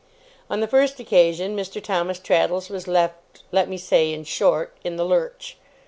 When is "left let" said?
2.87-3.69